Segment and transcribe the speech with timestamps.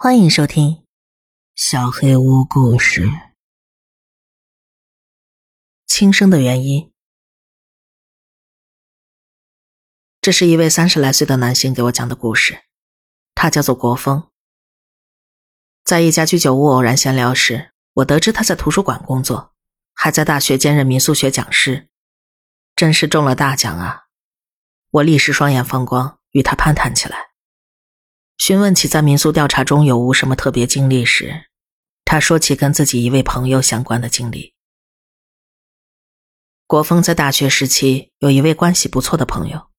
[0.00, 0.68] 欢迎收听
[1.56, 3.06] 《小黑屋故事》。
[5.88, 6.92] 轻生的原因，
[10.20, 12.62] 这是一位三十来岁的男性给我讲的故事。
[13.34, 14.30] 他叫做国风，
[15.82, 19.52] 在一家居酒屋偶然闲聊时，我得知他在图书馆工作，
[19.94, 21.88] 还在大学兼任民俗学讲师，
[22.76, 24.04] 真是中了大奖啊！
[24.90, 27.32] 我立时双眼放光，与他攀谈起来。
[28.38, 31.50] 询问起在民宿调查中有无什么特别经历时，
[32.04, 34.54] 他说起跟自己一位朋友相关的经历。
[36.66, 39.70] 国风在大学时期有一位关系不错的朋友，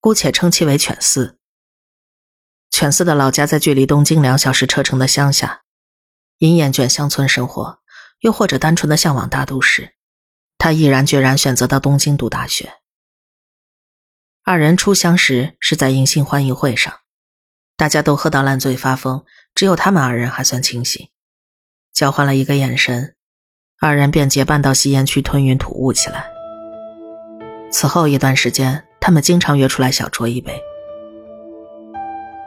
[0.00, 1.38] 姑且称其为犬四。
[2.70, 5.62] 犬四的老家在距离东京两小时车程的乡下，
[6.38, 7.80] 因厌倦乡村生活，
[8.20, 9.94] 又或者单纯的向往大都市，
[10.56, 12.72] 他毅然决然选择到东京读大学。
[14.42, 17.00] 二人初相识是在迎新欢迎会上。
[17.76, 19.22] 大家都喝到烂醉发疯，
[19.54, 21.08] 只有他们二人还算清醒。
[21.92, 23.14] 交换了一个眼神，
[23.80, 26.26] 二人便结伴到吸烟区吞云吐雾起来。
[27.70, 30.58] 此后一段时间，他们经常约出来小酌一杯。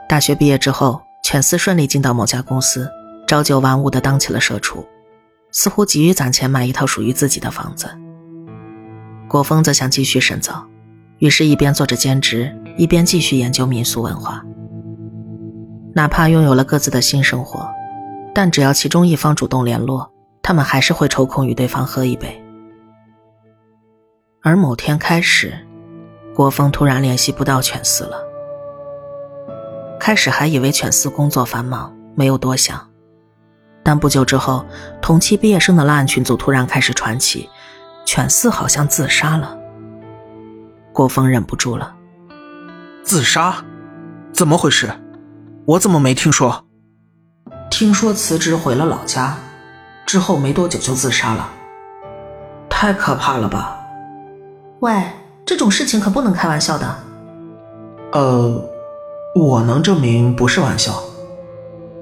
[0.08, 2.90] 大学毕业之后，犬司顺利进到某家公司，
[3.28, 4.84] 朝九晚五的当起了社畜，
[5.52, 7.88] 似乎急于攒钱买一套属于自己的房子。
[9.28, 10.66] 国风则想继续深造，
[11.18, 14.44] 于是一边做着兼职，一边继续研究民俗文化。
[15.92, 17.68] 哪怕拥有了各自的新生活，
[18.34, 20.10] 但只要其中一方主动联络，
[20.42, 22.42] 他们还是会抽空与对方喝一杯。
[24.42, 25.52] 而某天开始，
[26.34, 28.16] 国风突然联系不到犬饲了。
[29.98, 32.88] 开始还以为犬饲工作繁忙，没有多想，
[33.82, 34.64] 但不久之后，
[35.02, 37.50] 同期毕业生的烂群组突然开始传起，
[38.06, 39.58] 犬饲好像自杀了。
[40.92, 41.94] 国风忍不住了，
[43.02, 43.56] 自杀？
[44.32, 44.88] 怎么回事？
[45.70, 46.64] 我怎么没听说？
[47.70, 49.36] 听说辞职回了老家，
[50.04, 51.48] 之后没多久就自杀了。
[52.68, 53.78] 太可怕了吧！
[54.80, 55.00] 喂，
[55.46, 56.96] 这种事情可不能开玩笑的。
[58.10, 58.68] 呃，
[59.36, 61.00] 我能证明不是玩笑。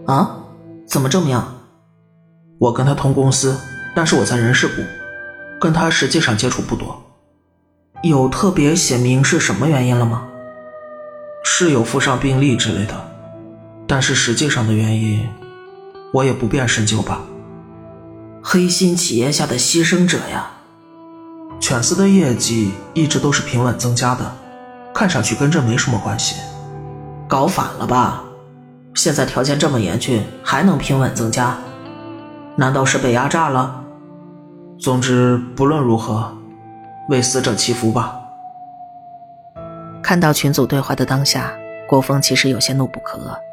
[0.06, 0.38] 啊？
[0.86, 1.38] 怎么证明？
[2.58, 3.54] 我跟他同公司，
[3.94, 4.82] 但是我在人事部，
[5.60, 7.02] 跟他实际上接触不多。
[8.02, 10.26] 有特别写明是什么原因了吗？
[11.44, 13.07] 是有附上病历之类的。
[13.88, 15.26] 但是实际上的原因，
[16.12, 17.22] 我也不便深究吧。
[18.42, 20.50] 黑心企业下的牺牲者呀，
[21.58, 24.30] 犬司的业绩一直都是平稳增加的，
[24.94, 26.36] 看上去跟这没什么关系。
[27.26, 28.22] 搞反了吧？
[28.94, 31.56] 现在条件这么严峻，还能平稳增加？
[32.56, 33.82] 难道是被压榨了？
[34.78, 36.30] 总之，不论如何，
[37.08, 38.14] 为死者祈福吧。
[40.02, 41.52] 看到群组对话的当下，
[41.88, 43.47] 郭峰其实有些怒不可遏。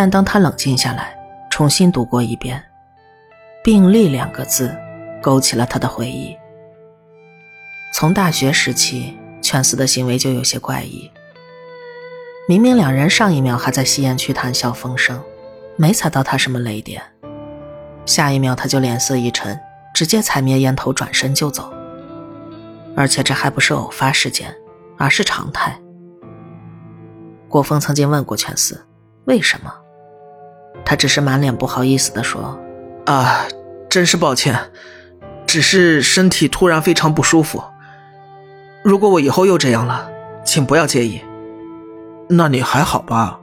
[0.00, 1.14] 但当他冷静下来，
[1.50, 2.64] 重新读过一遍
[3.62, 4.74] “病例”两个字，
[5.20, 6.34] 勾起了他的回忆。
[7.92, 11.10] 从大学时期，犬饲的行为就有些怪异。
[12.48, 15.22] 明明两人上一秒还在吸烟区谈笑风生，
[15.76, 17.02] 没踩到他什么雷点，
[18.06, 19.60] 下一秒他就脸色一沉，
[19.92, 21.70] 直接踩灭烟头，转身就走。
[22.96, 24.56] 而且这还不是偶发事件，
[24.96, 25.78] 而是常态。
[27.50, 28.80] 郭峰曾经问过犬饲。
[29.26, 29.70] 为什么？
[30.84, 32.58] 他只是满脸不好意思地说
[33.06, 33.46] ：“啊，
[33.88, 34.58] 真是抱歉，
[35.46, 37.62] 只是身体突然非常不舒服。
[38.82, 40.10] 如果我以后又这样了，
[40.44, 41.20] 请不要介意。
[42.28, 43.40] 那你还好吧？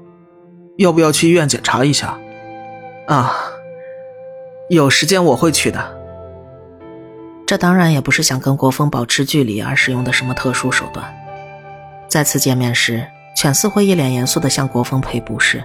[0.78, 2.18] 要不要去医院检查一下？
[3.08, 3.34] 啊，
[4.70, 5.98] 有时间我会去的。
[7.46, 11.06] 这当然也不是想跟国风保持距离而使用的什么特殊手段。
[12.10, 15.64] 再次见面时，犬饲会一脸严肃的向国风赔不是。”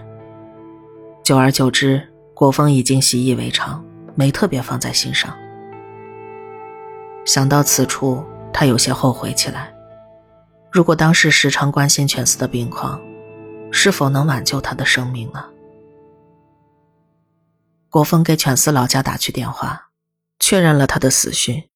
[1.22, 3.84] 久而久之，国风已经习以为常，
[4.16, 5.33] 没特别放在心上。
[7.25, 9.72] 想到此处，他有些后悔起来。
[10.72, 13.00] 如果当时时常关心犬饲的病况，
[13.71, 15.44] 是否能挽救他的生命呢？
[17.88, 19.91] 国风给犬饲老家打去电话，
[20.41, 21.69] 确认了他的死讯，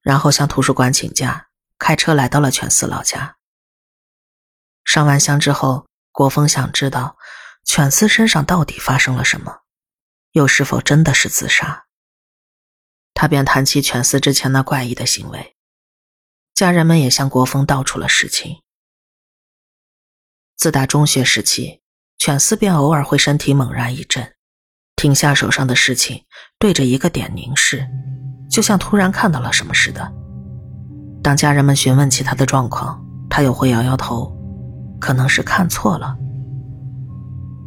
[0.00, 1.48] 然后向图书馆请假，
[1.78, 3.36] 开车来到了犬饲老家。
[4.86, 7.18] 上完香之后，国风想知道。
[7.66, 9.58] 犬饲身上到底发生了什么？
[10.32, 11.86] 又是否真的是自杀？
[13.12, 15.56] 他便谈起犬饲之前那怪异的行为，
[16.54, 18.62] 家人们也向国风道出了实情。
[20.56, 21.82] 自打中学时期，
[22.18, 24.34] 犬饲便偶尔会身体猛然一震，
[24.94, 26.24] 停下手上的事情，
[26.58, 27.86] 对着一个点凝视，
[28.48, 30.10] 就像突然看到了什么似的。
[31.22, 34.32] 当家人们询问起他的状况，他又会摇摇头，
[35.00, 36.16] 可能是看错了。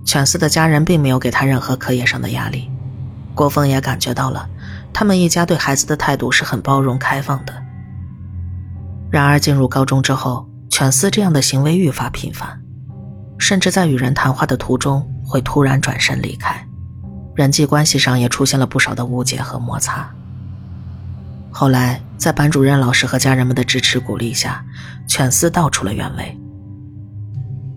[0.09, 2.67] 犬饲的家人并没有给他任何课业上的压力，
[3.35, 4.49] 郭峰也感觉到了，
[4.91, 7.53] 他们一家对孩子的态度是很包容开放的。
[9.11, 12.59] 然而进入高中之后，犬饲这样的行为愈发频繁，
[13.37, 16.67] 甚至在与人谈话的途中会突然转身离开，
[17.35, 20.09] 人际关系上也出现了不少的误解和摩擦。
[21.51, 24.65] 后来，在班主任老师和家人们的支持鼓励下，
[25.07, 26.35] 犬饲道出了原委。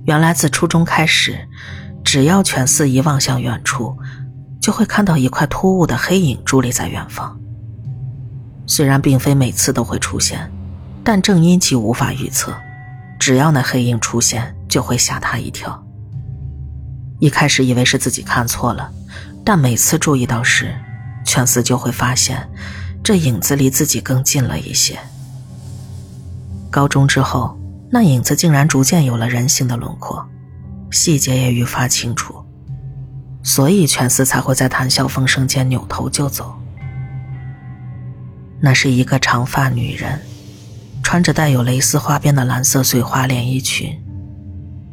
[0.07, 1.47] 原来自初中开始，
[2.13, 3.97] 只要犬饲一望向远处，
[4.61, 7.41] 就会看到一块突兀的黑影伫立在远方。
[8.67, 10.53] 虽然并非每次都会出现，
[11.03, 12.55] 但正因其无法预测，
[13.19, 15.83] 只要那黑影出现，就会吓他一跳。
[17.19, 18.93] 一开始以为是自己看错了，
[19.43, 20.71] 但每次注意到时，
[21.25, 22.47] 犬饲就会发现。
[23.03, 24.99] 这影子离自己更近了一些。
[26.71, 27.59] 高中之后，
[27.91, 30.23] 那影子竟然逐渐有了人性的轮廓，
[30.93, 32.45] 细节也愈发清楚，
[33.43, 36.55] 所以犬司才会在谈笑风生间扭头就走。
[38.61, 40.21] 那是一个长发女人，
[41.03, 43.99] 穿着带有蕾丝花边的蓝色碎花连衣裙，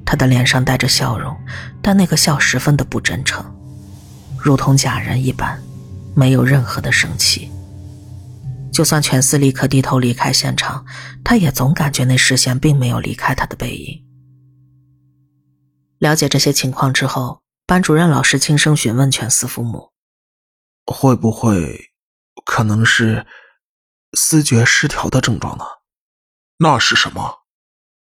[0.06, 1.36] 她的脸上带着笑容，
[1.82, 3.46] 但那个笑十分的不真诚，
[4.38, 5.62] 如同假人一般，
[6.16, 7.52] 没有任何的生气。
[8.72, 10.86] 就算犬司立刻低头离开现场，
[11.24, 14.09] 他也总感觉那视线并没有离开他的背影。
[16.00, 19.92] 了解这些情况之后，班主任老师轻声询问全司父母
[20.88, 21.92] ：“会不会
[22.46, 23.28] 可能是
[24.14, 25.66] 思觉失调的症状呢
[26.58, 27.44] ？”“那是什么？”“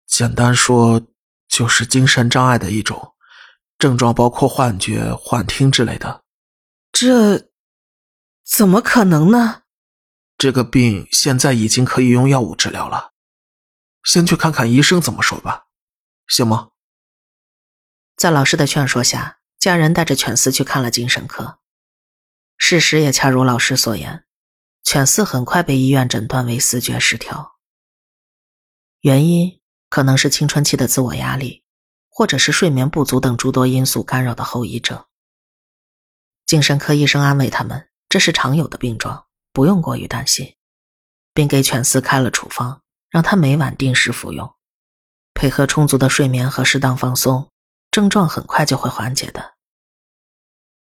[0.07, 1.05] 简单说，
[1.47, 3.13] 就是精神障碍的一种，
[3.77, 6.23] 症状包括幻觉、幻听之类的。
[6.91, 7.49] ”“这
[8.43, 9.63] 怎么可能呢？”
[10.37, 13.11] 这个病现在已经可以用药物治疗了，
[14.03, 15.67] 先去看看医生怎么说吧，
[16.27, 16.70] 行吗？
[18.21, 21.57] 在老师的劝说下，家人带着犬饲去看了精神科。
[22.55, 24.25] 事实也恰如老师所言，
[24.83, 27.53] 犬饲很快被医院诊断为思觉失调。
[28.99, 29.59] 原因
[29.89, 31.63] 可能是青春期的自我压力，
[32.09, 35.03] 或者是睡眠不足等诸多因素干扰的后遗症。
[36.45, 39.25] 精神科医生安慰他们，这是常有的病状。
[39.51, 40.57] 不用过于担心，
[41.33, 44.53] 并给犬饲开了处方，让他每晚定时服用，
[45.33, 47.50] 配合充足的睡眠和适当放松，
[47.91, 49.55] 症状很快就会缓解的。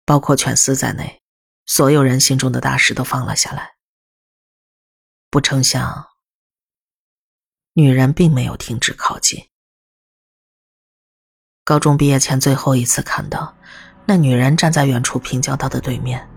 [0.06, 1.20] 包括犬饲在内，
[1.66, 3.72] 所有人心中的大石都放了下来。
[5.30, 6.06] 不成想，
[7.74, 9.48] 女人并没有停止靠近。
[11.64, 13.56] 高中毕业前最后一次看到，
[14.06, 16.28] 那女人站在远处平交道的对面。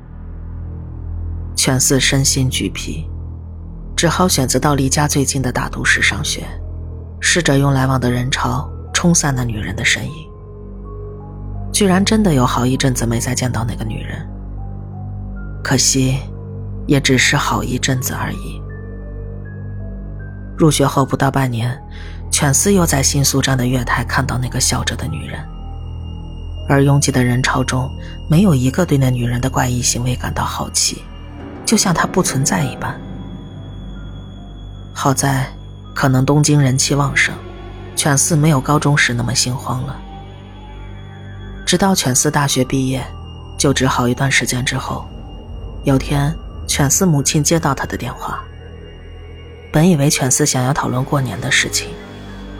[1.55, 3.07] 犬饲身心俱疲，
[3.95, 6.47] 只好选择到离家最近的大都市上学，
[7.19, 10.34] 试着用来往的人潮冲散那女人的身影。
[11.75, 14.25] 居然真的有好一阵子没再见到那个女人，
[15.61, 16.17] 可惜，
[16.87, 18.61] 也只是好一阵子而已。
[20.57, 21.77] 入学后不到半年，
[22.31, 25.37] 犬饲又在新宿站的月台看到那个笑着的女人，
[26.69, 27.89] 而拥挤的人潮中，
[28.29, 31.03] 没有一个对那女人的怪异行为感到好奇。
[31.65, 32.97] 就像她不存在一般。
[34.93, 35.45] 好在，
[35.93, 37.35] 可能东京人气旺盛，
[37.97, 39.93] 犬饲没有高中时那么心慌了。
[41.65, 43.03] 直到犬饲大学毕业，
[43.57, 45.03] 就职好一段时间之后，
[45.83, 46.33] 有天，
[46.67, 48.39] 犬饲母亲接到他的电话。
[49.71, 51.89] 本以为犬饲想要讨论过年的事情，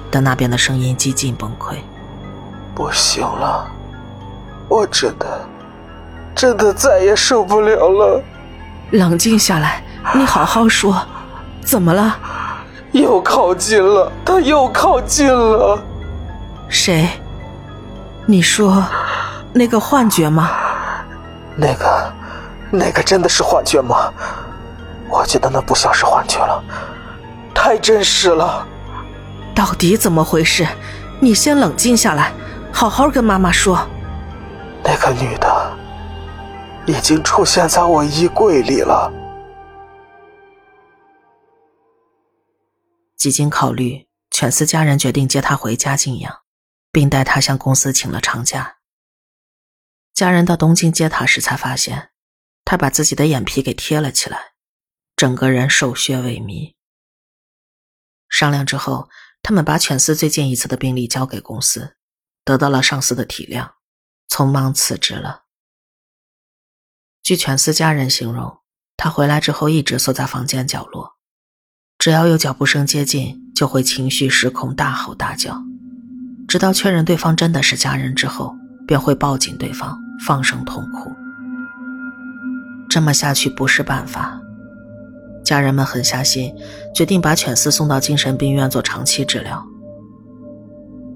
[0.09, 1.75] 但那边的声音几近崩溃。
[2.74, 3.69] 不行了，
[4.67, 5.47] 我真的，
[6.35, 8.24] 真的再也受不了了。
[8.89, 9.83] 冷静下来，
[10.15, 11.00] 你好好说，
[11.63, 12.17] 怎么了？
[12.91, 15.79] 又靠近了，他又靠近了。
[16.67, 17.07] 谁？
[18.27, 18.86] 你说
[19.53, 20.50] 那个幻觉吗？
[21.55, 22.13] 那个，
[22.72, 24.12] 那个真的是幻觉吗？
[25.10, 26.63] 我觉得那不像是幻觉了，
[27.53, 28.67] 太真实了。
[29.53, 30.67] 到底怎么回事？
[31.20, 32.34] 你先冷静下来，
[32.74, 33.88] 好好跟妈妈说。
[34.84, 35.72] 那个女的。
[36.88, 39.12] 已经出现在我衣柜里了。
[43.17, 46.32] 几经考虑，犬饲家人决定接她回家静养，
[46.95, 48.77] 并带他向公司请了长假。
[50.13, 52.11] 家人到东京接他时，才发现
[52.63, 54.53] 他把自己的眼皮给贴了起来，
[55.13, 56.75] 整个人瘦削萎靡。
[58.29, 59.09] 商量之后，
[59.43, 61.97] 他们把犬饲最近一次的病历交给公司，
[62.45, 63.73] 得到了上司的体谅，
[64.29, 65.43] 匆忙辞职了。
[67.21, 68.61] 据犬饲家人形容，
[68.95, 71.17] 他回来之后一直缩在房间角落，
[71.97, 75.61] 只要有脚步声接近，就会情绪失控，大吼大叫，
[76.55, 78.55] 直到确认对方真的是家人之后，
[78.88, 81.12] 便会抱紧对方，放声痛哭。
[82.89, 84.39] 这么下去不是办法，
[85.43, 86.55] 家人们狠下心，
[86.93, 89.62] 决定把犬饲送到精神病院做长期治疗。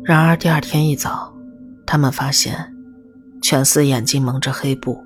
[0.04, 1.34] 然而第二天一早，
[1.86, 2.74] 他们发现
[3.42, 5.02] 犬饲眼睛蒙着黑布，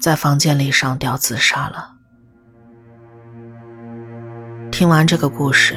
[0.00, 1.90] 在房间里上吊自杀了。
[4.70, 5.76] 听完这个故事，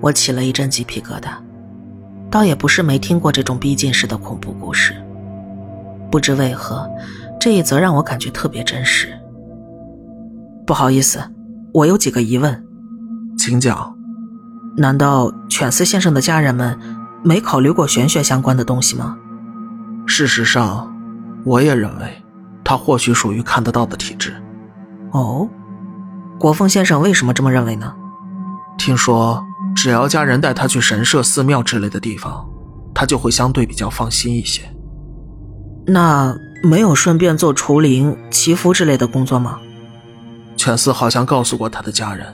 [0.00, 1.32] 我起了一阵鸡皮疙瘩。
[2.34, 4.92] 倒也不是没听过这种逼近式的恐怖故事，
[6.10, 6.90] 不知为何，
[7.38, 9.08] 这一则让我感觉特别真实。
[10.66, 11.22] 不好意思，
[11.72, 12.66] 我有几个疑问，
[13.38, 13.96] 请讲。
[14.76, 16.76] 难道犬饲先生的家人们
[17.22, 19.16] 没考虑过玄学相关的东西吗？
[20.04, 20.92] 事实上，
[21.44, 22.20] 我也认为，
[22.64, 24.34] 他或许属于看得到的体质。
[25.12, 25.48] 哦，
[26.40, 27.94] 国风先生为什么这么认为呢？
[28.76, 29.40] 听说，
[29.74, 32.48] 只要家人带他去神社、寺庙之类的地方，
[32.94, 34.62] 他就会相对比较放心一些。
[35.86, 39.58] 那没有顺便做除灵、祈福之类的工作吗？
[40.56, 42.26] 犬饲好像告诉过他的家人，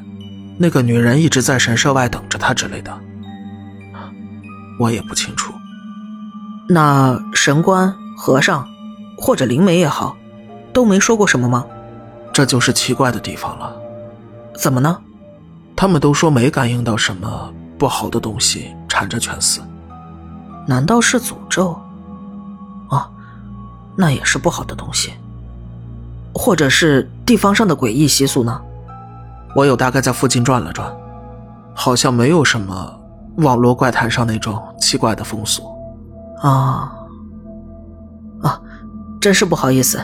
[0.59, 2.97] 那个女人一直在神社外等着他之类的。
[4.79, 5.53] 我也不清楚。
[6.69, 8.67] 那神官、和尚，
[9.19, 10.17] 或者灵媒也好，
[10.73, 11.67] 都没说过什么吗？
[12.33, 13.75] 这就是奇怪的地方了。
[14.55, 14.97] 怎么呢？
[15.81, 19.61] 他们都说没感应到什么不好的东西缠着犬饲，
[20.67, 21.73] 难道是诅咒？
[22.91, 23.09] 啊，
[23.97, 25.15] 那也是不好的东西，
[26.35, 28.61] 或者是地方上的诡异习俗呢？
[29.57, 30.95] 我有大概在附近转了转，
[31.75, 33.01] 好像没有什么
[33.37, 35.63] 网络怪谈上那种奇怪的风俗。
[36.43, 36.93] 啊
[38.43, 38.61] 啊，
[39.19, 39.99] 真是不好意思，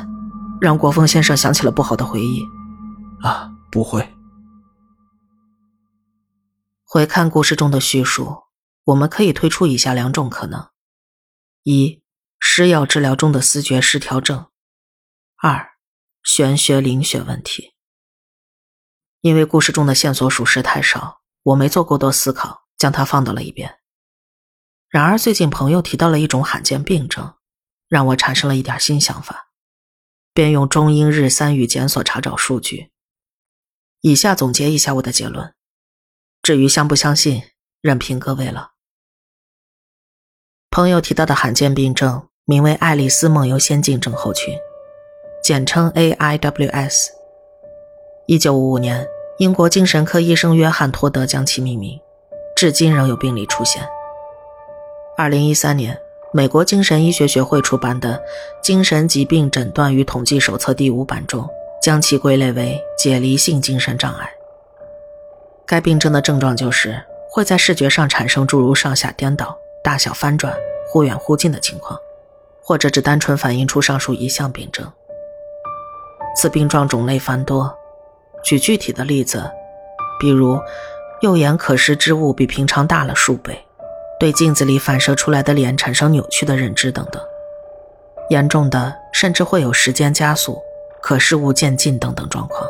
[0.58, 2.42] 让国风先生想起了不好的回忆。
[3.20, 4.15] 啊，不会。
[6.88, 8.44] 回看故事中的叙述，
[8.84, 10.70] 我们可以推出以下两种可能：
[11.64, 12.00] 一、
[12.38, 14.52] 施药治疗中的思觉失调症；
[15.42, 15.72] 二、
[16.22, 17.74] 玄学灵学问题。
[19.20, 23.80] 因为故事中的线索属实太少，我没做过多思考，将它放到了一边。
[24.88, 27.34] 然而最近朋友提到了一种罕见病症，
[27.88, 29.48] 让我产生了一点新想法，
[30.32, 32.92] 便用中英日三语检索查找数据。
[34.02, 35.55] 以下总结一下我的结论。
[36.46, 37.42] 至于相不相信，
[37.82, 38.70] 任凭各位了。
[40.70, 44.56] 朋友提到的罕见病症名为爱丽丝梦游仙境症候群，
[45.42, 47.08] 简称 AIWS。
[48.28, 49.04] 一九五五年，
[49.38, 51.98] 英国精神科医生约翰托德将其命名，
[52.54, 53.84] 至今仍有病例出现。
[55.18, 55.98] 二零一三年，
[56.32, 58.16] 美国精神医学学会出版的
[58.62, 61.44] 《精神疾病诊断与统计手册》第五版中，
[61.82, 64.35] 将其归类为解离性精神障碍。
[65.66, 70.54] 该病症的症状就是会在视觉上产生诸如上下颠倒、大小翻转、
[70.88, 71.98] 忽远忽近的情况，
[72.62, 74.90] 或者只单纯反映出上述一项病症。
[76.36, 77.76] 此病状种类繁多，
[78.44, 79.50] 举具体的例子，
[80.20, 80.60] 比如
[81.20, 83.66] 右眼可视之物比平常大了数倍，
[84.20, 87.20] 对镜子里反射出来的脸产生扭曲的认知等等。
[88.30, 90.62] 严重的甚至会有时间加速、
[91.02, 92.68] 可视物渐近等等状况。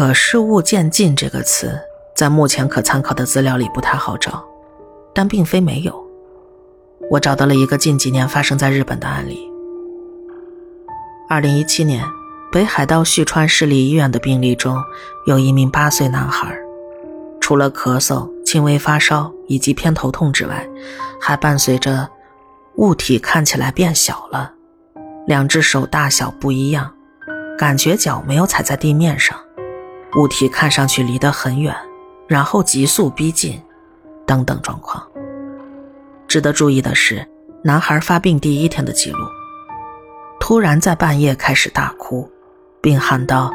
[0.00, 1.78] 可视物渐进这个词，
[2.16, 4.42] 在目前可参考的资料里不太好找，
[5.14, 5.94] 但并非没有。
[7.10, 9.46] 我找到了一个近几年发生在日本的案例。
[11.28, 12.02] 二零一七年，
[12.50, 14.82] 北海道旭川市立医院的病例中，
[15.26, 16.58] 有一名八岁男孩，
[17.38, 20.66] 除了咳嗽、轻微发烧以及偏头痛之外，
[21.20, 22.08] 还伴随着
[22.76, 24.54] 物体看起来变小了，
[25.26, 26.90] 两只手大小不一样，
[27.58, 29.38] 感觉脚没有踩在地面上。
[30.16, 31.74] 物体看上去离得很远，
[32.26, 33.60] 然后急速逼近，
[34.26, 35.06] 等等状况。
[36.26, 37.24] 值得注意的是，
[37.62, 39.18] 男孩发病第一天的记录，
[40.40, 42.28] 突然在半夜开始大哭，
[42.80, 43.52] 并喊道：“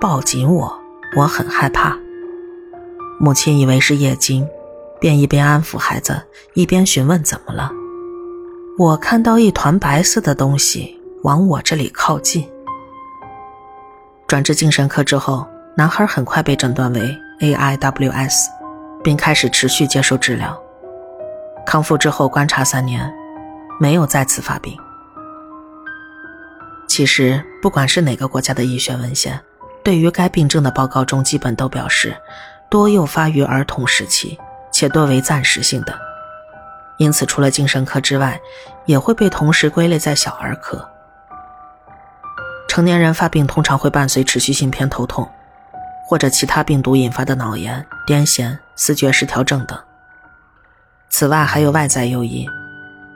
[0.00, 0.78] 抱紧我，
[1.14, 1.94] 我很害怕。”
[3.20, 4.48] 母亲以为是夜惊，
[4.98, 6.22] 便一边安抚孩子，
[6.54, 7.70] 一边询问怎么了。
[8.78, 12.48] 我看到一团白色的东西往我这里靠近。
[14.26, 15.46] 转至精神科之后。
[15.78, 18.48] 男孩很快被诊断为 AIWS，
[19.04, 20.60] 并开始持续接受治疗。
[21.64, 23.08] 康复之后观察三年，
[23.78, 24.76] 没有再次发病。
[26.88, 29.38] 其实，不管是哪个国家的医学文献，
[29.84, 32.12] 对于该病症的报告中，基本都表示
[32.68, 34.36] 多诱发于儿童时期，
[34.72, 35.96] 且多为暂时性的。
[36.96, 38.40] 因此，除了精神科之外，
[38.84, 40.90] 也会被同时归类在小儿科。
[42.66, 45.30] 成年人发病通常会伴随持续性偏头痛。
[46.08, 49.78] 或者其他病毒引发的脑炎、癫痫、思觉失调症等。
[51.10, 52.48] 此外，还有外在诱因，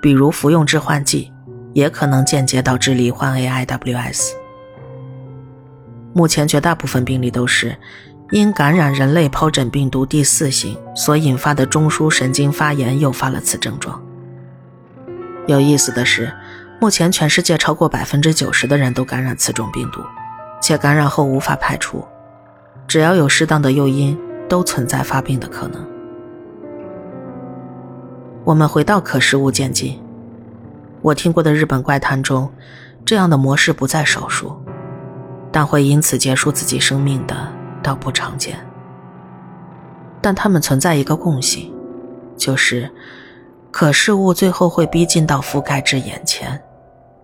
[0.03, 1.33] 比如服用致幻剂，
[1.73, 4.33] 也可能间接导致罹患 AIWS。
[6.13, 7.75] 目前绝大部分病例都是
[8.31, 13.99] 因感染人类疱疹病毒第四型所引发的中枢神经发炎诱发了此症状。
[15.47, 16.31] 有意思的是，
[16.79, 20.03] 目前全世界超过百分之九十的人都感染此种病毒，
[20.61, 22.07] 且感染后无法排除。
[22.93, 24.19] 只要有适当的诱因，
[24.51, 25.83] 都存在发病的可能。
[28.45, 29.99] 我们回到可视物渐进，
[31.01, 32.53] 我听过的日本怪谈中，
[33.03, 34.55] 这样的模式不在少数，
[35.51, 37.35] 但会因此结束自己生命的
[37.83, 38.59] 倒不常见。
[40.21, 41.73] 但他们存在一个共性，
[42.37, 42.91] 就是。
[43.71, 46.63] 可视物最后会逼近到覆盖至眼前，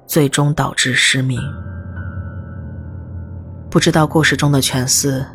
[0.07, 1.39] 最终导致失明。
[3.69, 5.27] 不知道故事中的全四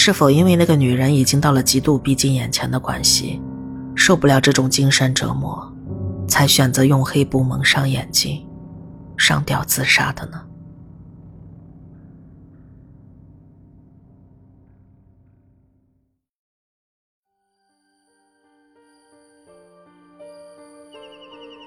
[0.00, 3.42] 是否因为那个女人已经到了极度逼近眼前的关系，
[3.96, 5.70] 受不了这种精神折磨，
[6.28, 8.46] 才选择用黑布蒙上眼睛，
[9.16, 10.40] 上吊自杀的呢？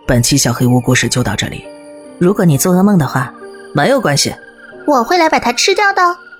[0.07, 1.65] 本期小黑屋故事就到这里。
[2.17, 3.33] 如果你做噩梦的话，
[3.75, 4.33] 没有关系，
[4.87, 6.30] 我会来把它吃掉的。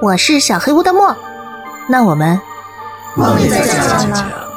[0.00, 1.16] 我是小黑屋的墨，
[1.88, 2.40] 那我们
[3.16, 3.76] 梦里再见
[4.10, 4.47] 了。